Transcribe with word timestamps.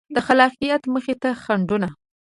د 0.15 0.17
خلاقیت 0.25 0.83
مخې 0.93 1.13
ته 1.21 1.29
خنډونه 1.43 1.89